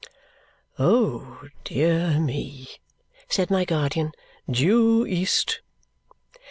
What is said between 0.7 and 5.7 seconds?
"Oh, dear me!" said my guardian. "Due east!"